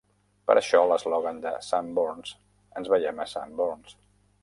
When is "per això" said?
0.51-0.81